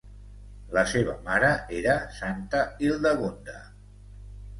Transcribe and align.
La 0.77 0.83
seva 0.93 1.13
mare 1.27 1.51
era 1.79 1.97
santa 2.21 2.63
Hildegunda. 2.87 3.59